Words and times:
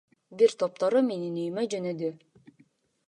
Бир 0.41 0.53
топтору 0.61 1.03
менин 1.09 1.37
үйүмө 1.43 1.67
жөнөдү. 1.75 2.13